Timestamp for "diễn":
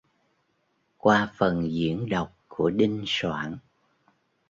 1.71-2.09